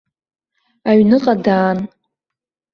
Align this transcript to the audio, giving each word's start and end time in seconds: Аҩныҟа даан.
Аҩныҟа 0.89 1.33
даан. 1.45 1.79